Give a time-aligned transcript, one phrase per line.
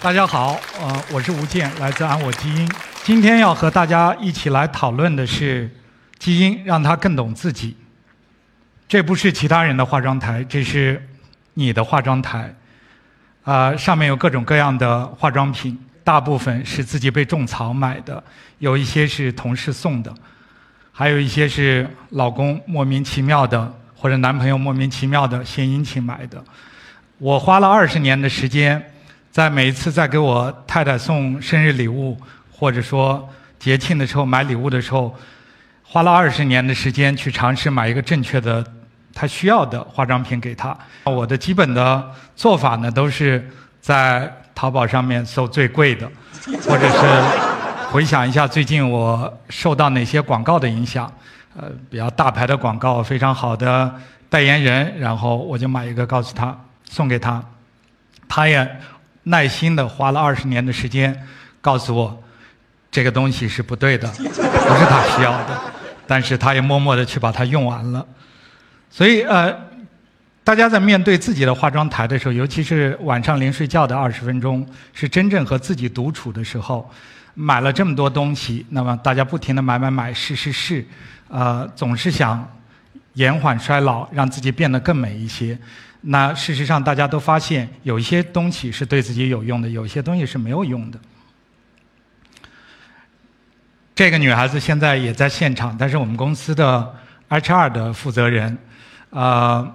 [0.00, 2.70] 大家好，呃，我是吴健，来自安我基因。
[3.02, 5.68] 今天要和大家一起来讨论的是
[6.20, 7.76] 基因，让他更懂自己。
[8.86, 11.04] 这不是其他人的化妆台，这是
[11.54, 12.54] 你的化妆台。
[13.42, 18.22] 啊、上面有各种各样的化妆品，大部分是自己被种草买的，
[18.58, 20.14] 有一些是同事送的，
[20.92, 26.42] 还有一些是老公莫名其妙的或者男朋友莫名其妙的献殷勤买的。
[27.18, 28.80] 我花了二十年的时间，
[29.38, 32.18] 在每一次在给我太太送生日礼物，
[32.50, 35.16] 或者说节庆的时候买礼物的时候，
[35.84, 38.66] 花了二十年的时间去尝试买一个正确的
[39.14, 40.76] 她需要的化妆品给她。
[41.04, 43.48] 我的基本的做法呢，都是
[43.80, 46.10] 在淘宝上面搜最贵的，
[46.66, 51.08] 或者是回想一下最近我受到哪些广告的影响，
[51.56, 53.94] 呃，比较大牌的广告，非常好的
[54.28, 56.58] 代言人，然后我就买一个告诉她
[56.90, 57.40] 送给她，
[58.28, 58.68] 她也
[59.28, 61.16] 耐心的花了二十年的时间
[61.60, 62.22] 告诉我，
[62.90, 65.58] 这个东西是不对的，不是他需要的，
[66.06, 68.06] 但是他也默默的去把它用完了，
[68.90, 69.68] 所以呃。
[70.44, 76.90] 大家在面对自己的化妆台的时候，尤其是晚上临睡觉的二十分钟，是真正和自己独处的时候。
[77.34, 80.82] 买了这么多东西，那么大家不停的买买买，试试试，
[81.28, 82.50] 呃，总是想
[83.12, 85.58] 延缓衰老，让自己变得更美一些。
[86.00, 90.98] 那事实上，大家都发现有一些东西是对自己有用的，有一些东西是没有用的。
[93.94, 96.94] 这个女孩子现在也在现场，她是我们公司的
[97.28, 98.56] HR 的负责人，
[99.10, 99.68] 呃，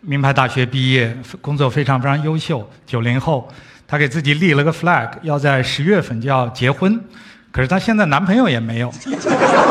[0.00, 3.48] 名牌大学毕业，工作非常非常优秀，九零后。
[3.86, 7.00] 她给自己立了个 flag，要在十月份就要结婚，
[7.50, 8.92] 可是她现在男朋友也没有。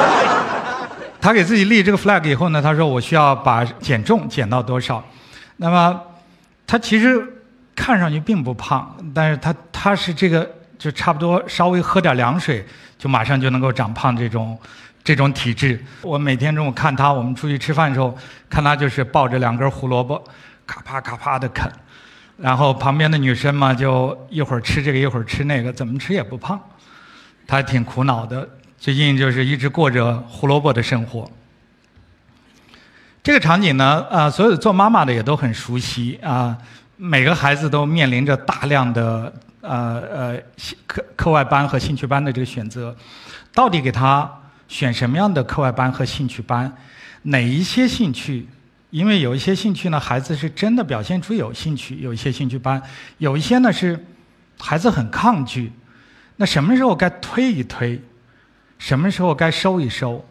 [1.22, 5.04] 她给自己立这个 flag 以后呢，她说我需要把减重减到多少？
[5.58, 6.02] 那么
[6.66, 7.22] 她其实
[7.76, 12.66] 看上去并不胖，但是她她是这个就差不多稍微喝点凉水
[12.98, 14.58] 就马上就能够长胖这种
[15.04, 15.84] 这种体质。
[16.02, 18.18] 我每天中午看她，我们出去吃饭的时候，
[18.50, 20.24] 看她就是抱着两根胡萝卜，
[20.66, 21.72] 咔啪咔啪的啃。
[22.38, 26.60] 然后旁边的女生嘛，就一会儿吃这个，一会儿吃那个，怎么吃也不胖。
[27.48, 28.48] 她还挺苦恼的，
[28.78, 31.28] 最近就是一直过着胡萝卜的生活。
[33.28, 36.58] 这个场景呢，啊，所有做妈妈的也都很熟悉啊。
[36.96, 40.38] 每个孩子都面临着大量的呃呃
[40.88, 42.96] 课课外班和兴趣班的这个选择，
[43.54, 44.32] 到底给他
[44.70, 46.74] 选什么样的课外班和兴趣班？
[47.24, 48.48] 哪一些兴趣？
[48.92, 52.80] 因为有一些兴趣呢，孩子是真的表现出有兴趣，有一些兴趣班；
[53.18, 54.06] 有一些呢是
[54.58, 55.74] 孩子很抗拒。
[56.38, 58.02] 那什么时候该推一推？
[58.80, 60.26] 什么时候该收一收？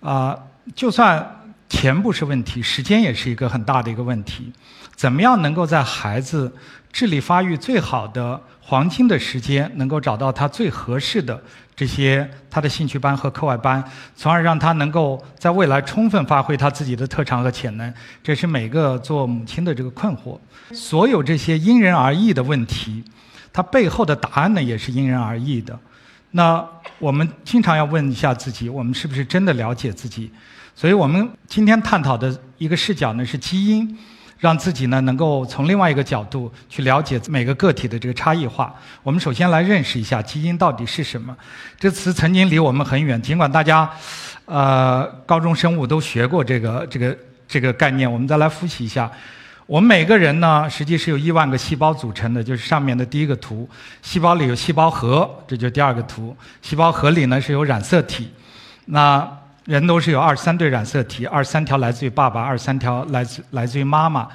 [0.00, 0.36] 啊，
[0.74, 1.41] 就算
[1.72, 4.52] 钱不是问题，时间也是一个很大的一个问题。
[4.94, 6.52] 怎么样能够在孩子
[6.92, 11.42] 智力发育最好的黄金的时间，能够找到他最合适的
[11.74, 13.82] 这些他的兴趣班和课外班，
[14.14, 17.92] 从而让他能够在未来充分发挥他自己的特长和潜能？
[18.22, 20.38] 这是每个做母亲的这个困惑。
[20.72, 23.02] 所有这些因人而异的问题，
[23.50, 25.76] 它背后的答案呢，也是因人而异的。
[26.32, 26.64] 那
[26.98, 30.30] 我们经常要问一下自己：我们是不是真的了解自己？
[30.74, 33.98] 所以我们今天探讨的一个视角呢，是基因。
[34.38, 38.74] 让自己呢能够从另外一个角度去了解每个个体的这个差异化。
[39.04, 41.32] 我们首先来认识一下基因到底是什么。
[41.78, 43.88] 这词曾经离我们很远，尽管大家，
[44.46, 47.16] 呃，高中生物都学过这个这个
[47.46, 48.12] 这个概念。
[48.12, 49.08] 我们再来复习一下。
[49.64, 53.70] 我们每个人呢，实际是由亿万个细胞组成的，就是上面的第一个图。
[54.02, 56.36] 细胞里有细胞核，这就第二个图。
[56.60, 58.28] 细胞核里呢是有染色体。
[58.86, 59.20] 那
[59.64, 64.28] 人都是有二十三对染色体，二十三条来自于爸爸，二十三条来自来自于妈妈。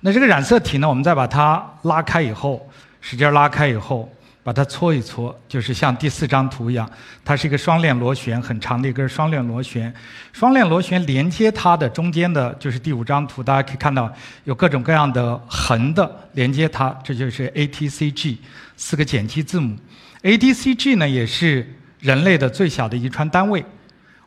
[0.00, 2.66] 那这个染色体呢，我们再把它拉开以后，
[3.00, 4.10] 使劲拉开以后，
[4.42, 6.90] 把它搓一搓，就是像第四张图一样，
[7.22, 9.92] 它是一个双链螺旋，很长的一根双链螺旋。
[10.32, 14.10] 双链螺旋连接它的中间的，就是第五张图，大家可以看到
[14.44, 18.38] 有各种各样的横的连接它，这就是 A T C G
[18.78, 19.76] 四个碱基字母。
[20.22, 21.66] A T C G 呢，也是
[21.98, 23.62] 人类的最小的遗传单位。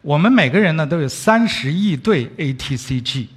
[0.03, 3.27] 我们每个人呢都有三十亿对 ATCG，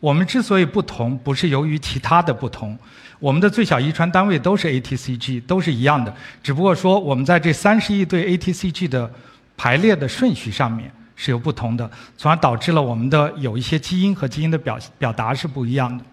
[0.00, 2.76] 我们之所以不同，不是由于其他的不同，
[3.20, 6.12] 我们的最小遗传单位都是 ATCG，都是一样的，
[6.42, 9.08] 只不过说我们在这三十亿对 ATCG 的
[9.56, 16.04] 排列的顺序上面是有不同的，从而导致了我们的有一些基因和基因的表表达是不一样的。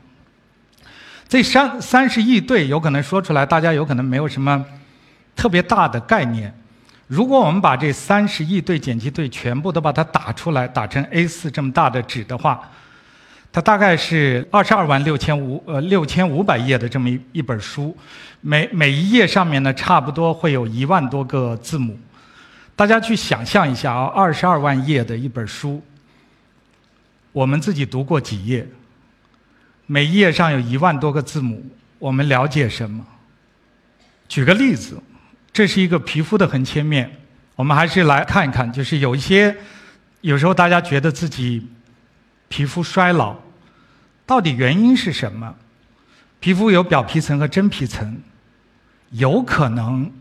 [1.28, 4.64] 这三三十亿对有可能说出来，大家有可能没有什么
[5.36, 6.54] 特别大的概念。
[7.08, 12.68] 如果我们把这三十亿对碱基对全部都把它打出来，打成 A4 这么大的纸的话，
[13.52, 17.96] 它大概是二十二万六千五呃六千五百页的这么一一本书，
[18.42, 21.98] 每每一页上面呢，差不多会有一万多个字母。
[22.76, 25.82] 大家去想象一下啊，二十二万页的一本书，
[27.32, 28.68] 我们自己读过几页？
[29.86, 31.64] 每一页上有一万多个字母，
[32.00, 33.06] 我们了解什么？
[34.28, 35.00] 举个例子，
[35.56, 37.10] 这是一个皮肤的横切面，
[37.56, 39.56] 我们还是来看一看，就是有一些，
[40.20, 41.66] 有时候大家觉得自己
[42.50, 43.38] 皮肤衰老，
[44.26, 45.56] 到底原因是什么？
[46.42, 48.18] 皮肤有表皮层和真皮层，
[49.12, 50.12] 有可能。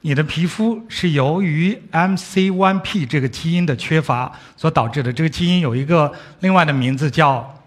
[0.00, 5.12] 你的皮肤是由于 MC1P 这个基因的缺乏所导致的。
[5.12, 6.10] 这个基因有一个
[6.40, 7.62] 另外的名字叫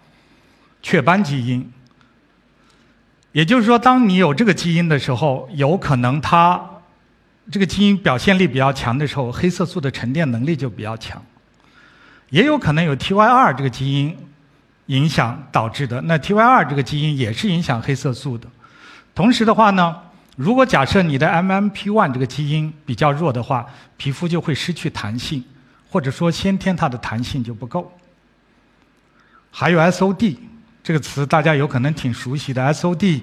[0.82, 1.72] 雀斑基因。
[3.30, 6.68] 也就是说，当你有这个基因的时候，有可能它
[7.50, 11.22] 这个基因表现力比较强的时候，黑色素的沉淀能力就比较强。
[12.30, 14.16] 也有可能有 TY2 这个基因
[14.86, 16.00] 影响导致的。
[16.02, 18.48] 那 TY2 这个基因也是影响黑色素的。
[19.14, 19.96] 同时的话呢？
[20.36, 23.64] 如果假设你的 MMP1 这个基因比较弱的话，
[23.96, 25.42] 皮肤就会失去弹性，
[25.88, 27.90] 或者说先天它的弹性就不够。
[29.50, 30.36] 还有 SOD
[30.84, 32.62] 这个词，大家有可能挺熟悉的。
[32.74, 33.22] SOD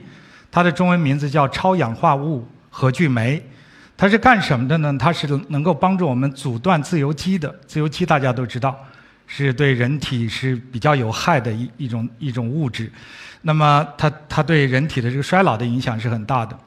[0.50, 3.46] 它的中文名字叫超氧化物核聚酶，
[3.96, 4.94] 它是干什么的呢？
[5.00, 7.54] 它是能够帮助我们阻断自由基的。
[7.66, 8.78] 自由基大家都知道，
[9.28, 12.92] 是对人体是比较有害的一一种一种物质。
[13.44, 16.58] 那么它它对人体的这个衰老的影响是很大的。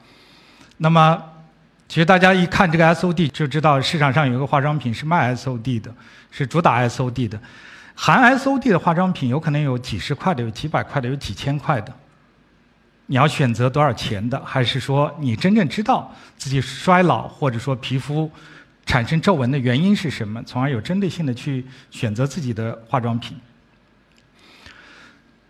[0.77, 1.21] 那么，
[1.87, 5.91] 其实大家一看这个 SOD 就知道，市场上有一个化妆品是卖 SOD 的，
[6.31, 7.39] 是主打 SOD 的。
[7.95, 11.91] 含 SOD 的化妆品有可能有几十块的，有几百块的，有几千块的。
[13.07, 18.29] 你要选择多少钱的，还是说你真正知道自己衰老或者说皮肤
[18.85, 23.35] 产生皱纹的原因是什么，从而有针对性的去选择自己的化妆品？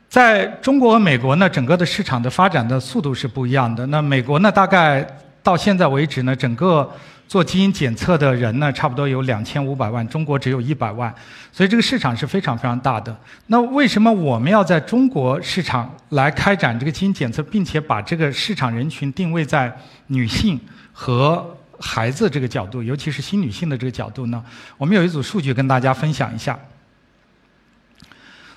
[0.07, 3.86] 在中国和美国呢，整个的市场的发展的速度是不一样的。
[3.88, 5.06] 那美国呢，大概
[5.44, 6.89] 到现在为止呢，整个
[7.27, 11.13] 做基因检测的人呢，差不多有两千五百万，中国只有一百万，
[11.51, 13.15] 所以这个市场是非常非常大的。
[13.47, 19.75] 那为什么我们要在中国市场来开展这个基因检测，并且把这个市场人群定位在
[20.07, 20.59] 女性
[20.94, 21.45] 和
[21.79, 24.44] 孩子这个角度，尤其是新女性的这个角度呢？
[24.77, 26.57] 我们有一组数据跟大家分享一下。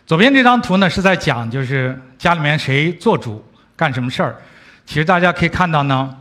[0.07, 3.45] 左边这张图呢是在讲，就是家里面谁做主
[3.77, 4.37] 干什么事儿。
[4.87, 6.17] 其实大家可以看到呢，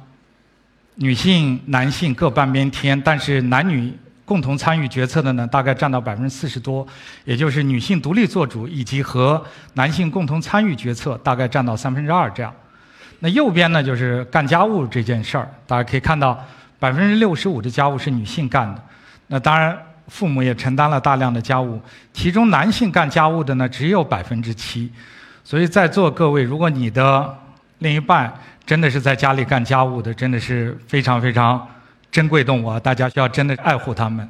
[0.99, 3.93] 女性、男性各半边天，但是男女
[4.25, 6.85] 共同参与决策的呢，大概占到百分之四十多，
[7.23, 9.43] 也就是女性独立做主以及和
[9.73, 12.53] 男性共同参与决策，大概占到三分之二这样。
[13.19, 16.37] 那右边呢就是干家务这件事儿，大家可以看到
[16.77, 18.83] 百分之六十五的家务是女性干的。
[19.27, 19.77] 那当然。
[20.09, 21.79] 父母也承担了大量的家务，
[22.11, 24.91] 其中男性干家务的呢只有百分之七，
[25.43, 27.37] 所以在座各位，如果你的
[27.77, 28.33] 另一半
[28.69, 31.67] 真的是在家里干家务的，真的是非常非常
[32.11, 32.79] 珍贵动物啊！
[32.79, 34.29] 大家需要真的爱护它们。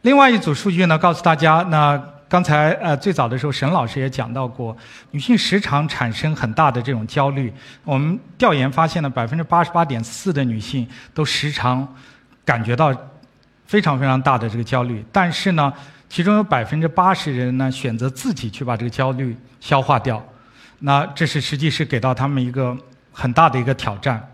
[0.00, 4.74] 另外一组数据呢，告诉大家，那刚才呃最早的时候，沈老师也讲到过，
[5.10, 7.52] 女性时常产生很大的这种焦虑。
[7.84, 11.86] 我们调研发现了百分之八十八点四的女性都时常
[12.42, 12.90] 感觉到。
[13.66, 15.70] 非常非常大的这个焦虑，但是呢，
[16.08, 20.24] 其中有百分之八十人呢选择自己去把这个焦虑消化掉，
[20.78, 22.74] 那这是实际是给到他们一个
[23.18, 24.32] 很大的一个挑战。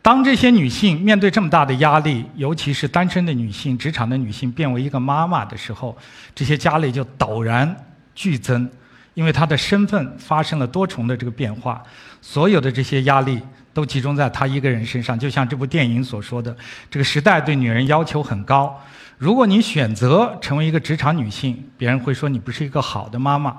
[0.00, 5.98] 当这些女性面对这么大的压力，尤其是单身的女性、职场的女性变为一个妈妈的时候，
[6.32, 7.76] 这些压力就陡然
[8.14, 8.70] 剧增，
[9.14, 11.82] 因为她的身份发生了多重的这个变化，
[12.22, 13.42] 所有的这些压力。
[13.72, 16.54] 都集中在她一个人身上，就像这部电影所说的，
[16.90, 18.76] 这个时代对女人要求很高。
[19.16, 23.52] 如果你选择成为一个职场女性，别人会说你不是一个好的妈妈；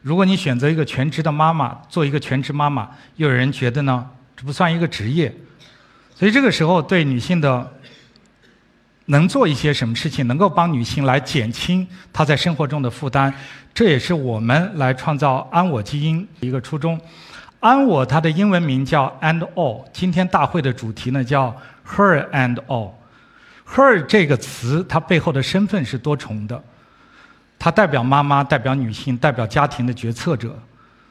[0.00, 5.34] 如果你选择一个全职的妈妈，做一个全职妈妈，又有人觉得呢，这不算一个职业。
[6.14, 7.72] 所以这个时候，对女性的
[9.06, 13.32] 能做一些什么事情，能够帮女性来减轻她在生活中的负担，
[13.72, 17.00] 这也是我们来创造安我基因一个初衷。
[17.60, 19.84] 安我，它的英文名叫 And All。
[19.92, 22.92] 今天大会的主题呢叫 Her and All。
[23.66, 26.62] Her 这个词，它背后的身份是多重的，
[27.58, 30.56] 它代表妈妈，代表女性，代表家庭的决策者。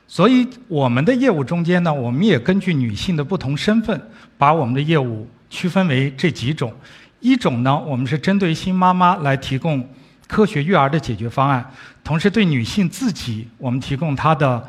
[0.07, 4.01] 所以我们的业务中间呢，我们也根据女性的不同身份，
[4.37, 6.73] 把我们的业务区分为这几种。
[7.19, 9.87] 一种呢，我们是针对新妈妈来提供
[10.27, 11.69] 科学育儿的解决方案，
[12.03, 14.67] 同时对女性自己，我们提供她的。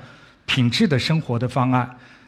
[0.51, 1.87] 品质的生活的方案。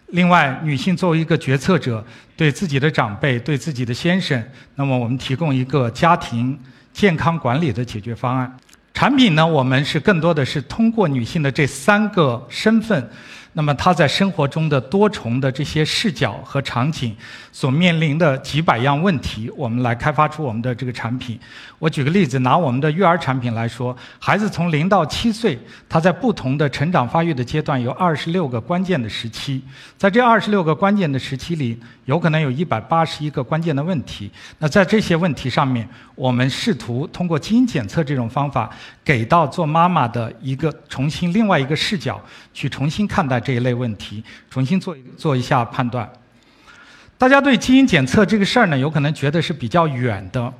[0.08, 2.04] 另外，女性作为一个决策者，
[2.36, 4.38] 对自己的长辈、对自己的先生，
[4.74, 6.54] 那么我们提供一个家庭
[6.92, 8.54] 健康管理的解决方案。
[9.00, 13.10] 产品呢，我们是更多的是通过女性的这三个身份。
[13.52, 17.16] 那么他在生活中的多重的这些视角和场景
[17.50, 21.36] 所面临的几百样问题，我们来开发出我们的这个产品。
[21.80, 29.60] 我举个例子，拿我们的育儿产品来说，孩子从零到七岁，他在不同的成长发育的阶段有二十六个关键的时期，
[29.98, 34.30] 在这二十六个关键的时期里，有可能有一百八十一个关键的问题。
[34.58, 38.70] 那在这些问题上面，我们试图通过基因检测这种方法，
[39.04, 42.20] 给到做妈妈的一个重新另外一个视角，
[42.54, 43.39] 去重新看待。
[43.40, 46.08] 这一类问题，重新做做一下判断。
[47.18, 50.52] 大家对基因检测这个事儿呢，有可能觉得是比较远的，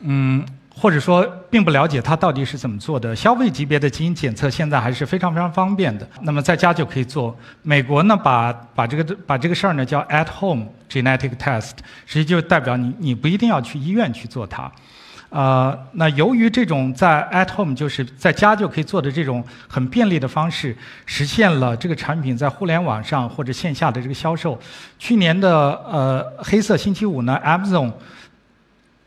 [0.00, 0.44] 嗯，
[0.74, 3.14] 或者说并不了解它到底是怎么做的。
[3.14, 7.36] 消费级别的基因检测现在还是非常非常方便的，那么在家就可以做。
[7.62, 11.72] 美国呢，把把这个把这个事儿呢叫 at home genetic test，
[12.04, 14.70] 实际就代表你你不一定要去医院去做它。
[15.28, 24.58] 呃，那由于这种在 at home 就是在家就可以做的这种很便利的方式，实现了这个产品在互联网上或者线下的这个销售。
[24.98, 27.92] 去年的呃黑色星期五呢，Amazon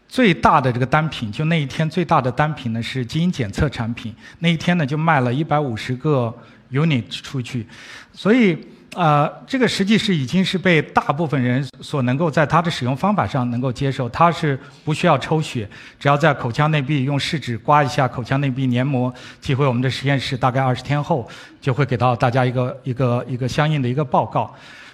[0.07, 6.33] 最大的这个单品，就那一天最大的单品呢是基因检测产品，那一天呢就卖了一百五十个
[6.71, 7.65] unit 出去，
[8.13, 8.57] 所以。
[8.96, 15.69] 呃，这个实际是已经是被大部分人所能够在它的使用方法上能够接受，它是不需要抽血，
[16.00, 21.29] 只要在口腔内壁用试纸刮一下口腔内壁黏膜，寄回我们的实验室，大概二十天后
[21.62, 24.51] 就会给到大家一个一个一个相应的一个报告。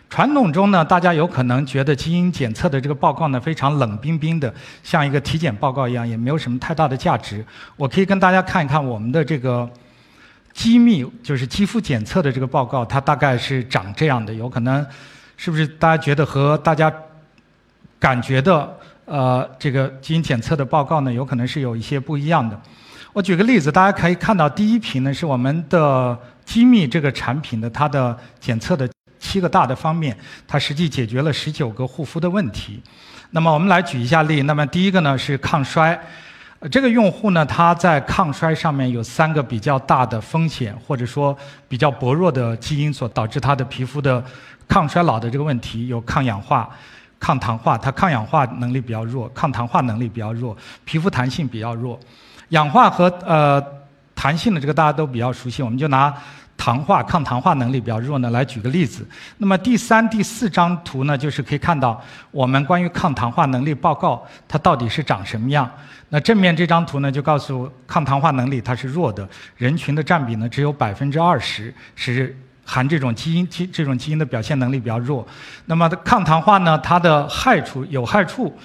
[0.09, 7.43] 传统中呢，大家有可能觉得基因检测的这个报告呢非常冷冰冰的，像一个体检报告一样，也没有什么太大的价值。
[7.77, 9.69] 我可以跟大家看一看我们的这个。
[10.55, 14.33] 机密就是肌肤检测的这个报告，它大概是长这样的。
[14.33, 14.83] 有可能，
[15.35, 16.91] 是不是大家觉得和大家
[17.99, 22.59] 感觉的呃这个基因检测的报告呢，有可能是有一些不一样的。
[23.11, 32.81] 我举个例子，大家可以看到第一屏呢是我们的机密这个产品的它的检测的七个大的方面，它实际解决了十九个护肤的问题。
[33.31, 35.99] 那么我们来举一下例，那么第一个呢是抗衰。
[36.71, 44.23] 这个用户呢，他在抗衰上面有三个比较大的风险，或者说比较薄弱的基因所导致他的皮肤的
[44.67, 46.69] 抗衰老的这个问题，有抗氧化、
[47.19, 47.77] 抗糖化。
[47.77, 51.99] 它抗氧化能力比较弱，抗糖化能力比较弱，皮肤弹性比较弱。
[52.49, 53.63] 氧化和呃
[54.15, 56.13] 弹性的这个大家都比较熟悉，我们就拿。
[56.57, 59.07] 糖化抗糖化能力比较弱呢，来举个例子。
[59.37, 65.69] 那么第三、第四张图呢，就是可以看到我们关于抗糖化能力报告它到底是长什么样。
[66.09, 75.27] 那正面这张图呢，就告诉抗糖化能力它是弱的，人群的占比呢只有百分之二十，是含这种基因基这种基因的表现能力比较弱。
[75.65, 78.55] 那么抗糖化呢，它的害处有害处，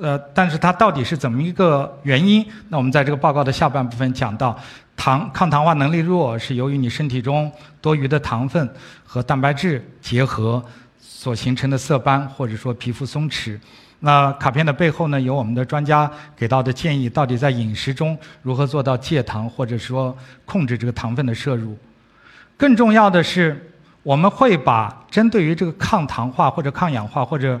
[0.00, 2.46] 呃，但是它到底是怎么一个原因？
[2.68, 4.58] 那我们在这个报告的下半部分讲到。
[4.98, 8.66] 糖抗糖化能力弱是由于你身体中多余的糖分
[9.04, 10.64] 和蛋白质结合
[10.98, 13.60] 所形成的色斑，或者说皮肤松弛。
[14.00, 21.76] 那卡片的背后呢，有我们的专家给到的建议，到底在饮食中如何做到戒糖，或者说控制这个糖分的摄入。
[22.56, 23.70] 更重要的是，
[24.02, 27.60] 我们会把针对于这个抗糖化或者抗氧化或者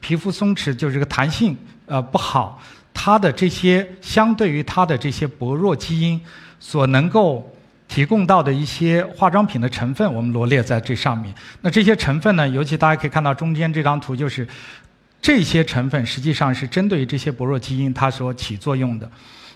[0.00, 1.56] 皮肤松弛，就是这个弹性
[1.86, 2.62] 呃不好，
[2.94, 6.20] 它的这些相对于它的这些薄弱基因。
[6.62, 7.50] 所能够
[7.88, 11.34] 提供到的一些化妆品的成分，我们罗列在这上面。
[11.62, 12.46] 那这些成分呢？
[12.46, 14.46] 尤其大家可以看到中间这张图，就是
[15.22, 19.10] 这些成分实际上是针对于这些薄弱基因它所起作用的。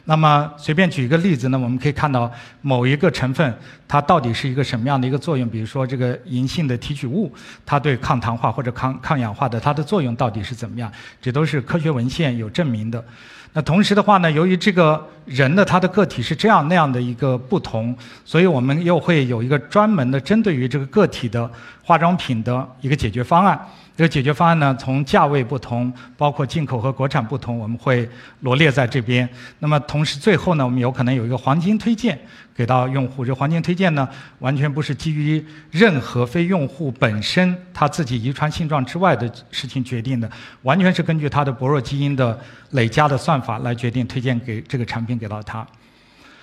[0.06, 2.30] 那么随便举一个例子呢，我们可以看到
[2.60, 3.58] 某一个成分
[3.88, 5.48] 它到底是一个什么样的一个作用？
[5.48, 7.32] 比如说这个银杏的提取物，
[7.64, 10.92] 它对抗糖化或者抗抗氧化的它的作用到底是怎么样？
[11.22, 13.02] 这都是科学文献有证明的。
[13.54, 21.50] 那同时的话呢，由于这个人的他的个体是这样那样的一个不同，所以我们又会有一个专门的针对于这个个体的
[21.82, 23.58] 化妆品的一个解决方案。
[23.96, 28.08] 这个解决方案呢，从价位不同，包括进口和国产不同，我们会
[28.40, 29.28] 罗列在这边。
[29.60, 32.18] 那么同时最后呢，我们有可能有一个黄金推荐
[32.56, 33.24] 给到用户。
[33.24, 34.08] 这黄金推荐呢，
[34.40, 40.28] 完全不是基于任何非用户本身他自己遗传性状之外的事情决定的，
[40.62, 42.36] 完全是根据他的薄弱基因的
[42.70, 45.64] 累加的算法来决定推荐给这个产品给到他。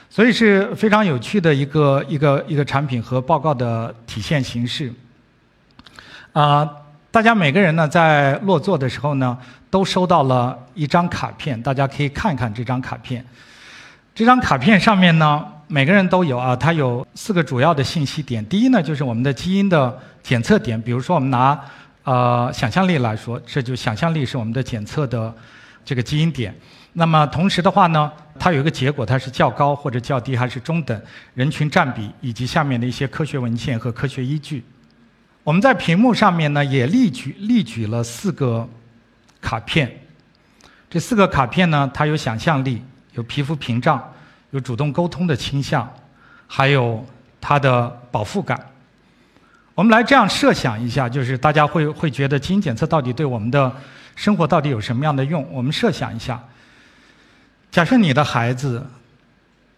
[0.09, 4.93] 所以是非常有趣的一个一个一个产品和报告的体现形式。
[6.31, 6.77] 啊。
[7.11, 9.37] 大家每个人呢，在落座的时候呢，
[9.69, 13.23] 都收到了一张卡片，大家可以看一看这张卡片。
[14.15, 18.45] 这张卡片上面呢，每个人都有啊，它有四个主要的信息点。
[18.45, 21.59] 第一呢，就是我们的基因的检测点，比如说我们拿
[22.05, 25.33] 呃想象力来说，这就想象力是我们的检测的
[25.83, 26.55] 这个基因点。
[26.93, 31.01] 那么同时的话呢，它有一个结果，它是较高或者较低还是中等，
[31.33, 34.63] 人群占比以及下面的一些科学文献和科学依据。
[35.43, 38.67] 我们在屏幕上面呢也例举例举了四个
[39.41, 39.91] 卡片，
[40.89, 42.81] 这四个卡片呢，它有想象力，
[43.13, 44.01] 有皮肤屏障，
[44.51, 45.91] 有主动沟通的倾向，
[46.45, 47.03] 还有
[47.39, 48.67] 它的饱腹感。
[49.73, 53.73] 我们来这样设想一下，就是大家会会觉得基因检测到底对我们的
[54.15, 55.47] 生活到底有什么样的用？
[55.51, 56.39] 我们设想一下。
[57.71, 58.85] 假设你的孩子，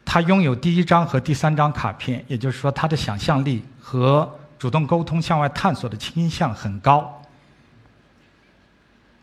[0.03, 7.21] 他拥有第一张和第三张卡片，也就是说，他的想象力和主动沟通、向外探索的倾向很高。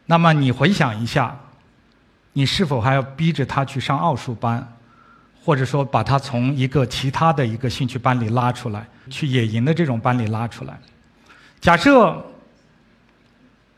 [0.06, 1.36] 那么你回想一下，
[2.32, 4.66] 你是否还要逼着他去上奥数班，
[5.44, 10.78] 或者说把他从一个其他的一个兴趣班里拉出来，去野营的这种班里拉出来？
[11.60, 12.24] 假设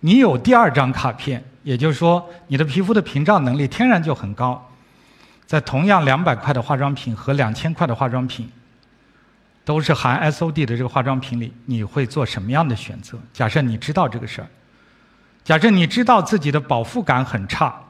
[0.01, 4.69] 你有第二张卡片，也就是说，你的皮肤的屏障能力天然就很高。
[5.47, 8.51] 在同样两百块的化妆品和两千块的化妆品，
[9.65, 13.19] 都是含 SOD 的这个化妆品里，你会做什么样的选择？
[13.33, 14.49] 假设你知道这个事儿，
[15.45, 17.81] 假设你知道自己的饱腹感很差，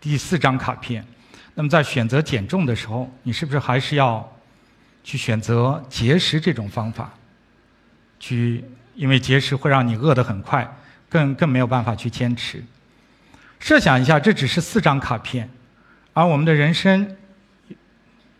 [0.00, 1.04] 第四张卡片，
[1.54, 4.26] 那么在选择减重的时候，你是不是还是要
[5.04, 7.12] 去选择节食这种方法？
[8.18, 8.64] 去，
[8.94, 10.66] 因为节食会让你饿得很快，
[11.08, 12.64] 更更没有办法去坚持。
[13.58, 15.48] 设想一下，这只是四张卡片。
[16.14, 17.16] 而我们的人生，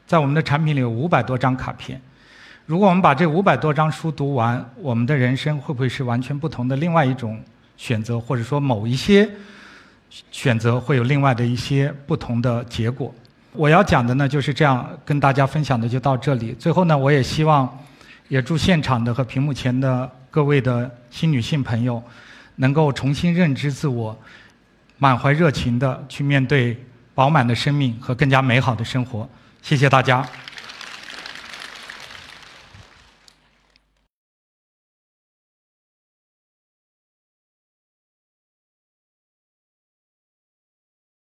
[0.06, 2.00] 在我们的产品里有五百多张卡片。
[2.66, 7.40] 如果我们把这五百多张书读完，我们的人生会不会是完全不同的另外一种
[7.76, 8.18] 选择？
[8.18, 9.28] 或者说，某一些
[10.30, 13.14] 选择会有另外的一些不同的结果？
[13.52, 16.52] 我要讲的呢，就是这样跟大家分享的就到这里。
[16.58, 17.68] 最后呢，我也希望，
[18.28, 22.02] 也祝现场的和屏幕前的各位的新女性朋友，
[22.56, 24.16] 能够重新认知自我，
[24.98, 26.76] 满怀热情的去面对。
[27.14, 29.28] 饱满的生命和更加美好的生活，
[29.60, 30.26] 谢谢大家。